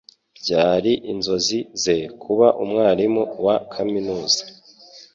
Byari 0.39 0.91
inzozi 1.11 1.57
ze 1.83 1.97
kuba 2.21 2.47
umwarimu 2.63 3.23
wa 3.45 3.55
kaminuza 3.73 4.41